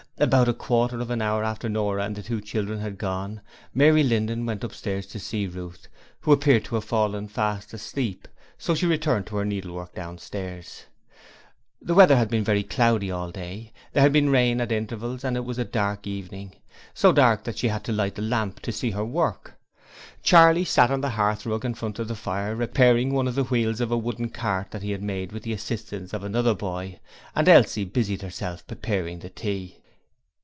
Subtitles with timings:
[0.17, 3.41] About a quarter of an hour after Nora and the two children had gone,
[3.73, 5.87] Mary Linden went upstairs to see Ruth,
[6.19, 10.83] who appeared to have fallen fast asleep; so she returned to her needlework downstairs.
[11.81, 15.35] The weather had been very cloudy all day, there had been rain at intervals and
[15.35, 16.53] it was a dark evening,
[16.93, 19.55] so dark that she had to light the lamp to see her work.
[20.21, 23.81] Charley sat on the hearthrug in front of the fire repairing one of the wheels
[23.81, 26.99] of a wooden cart that he had made with the assistance of another boy,
[27.35, 29.77] and Elsie busied herself preparing the tea.